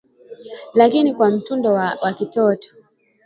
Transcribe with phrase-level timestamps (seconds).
[0.73, 2.69] lakini kwa utundu wa kitoto